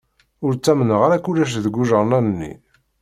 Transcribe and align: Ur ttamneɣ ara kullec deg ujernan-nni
Ur 0.45 0.51
ttamneɣ 0.55 0.99
ara 1.05 1.23
kullec 1.25 1.51
deg 1.65 1.77
ujernan-nni 1.81 2.53